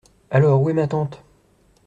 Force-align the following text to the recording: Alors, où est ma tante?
Alors, 0.31 0.59
où 0.63 0.69
est 0.71 0.73
ma 0.73 0.87
tante? 0.87 1.21